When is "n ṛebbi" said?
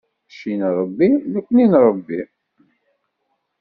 0.59-1.07, 1.71-2.21